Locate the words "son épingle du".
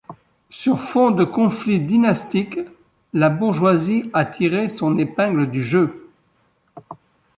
4.67-5.61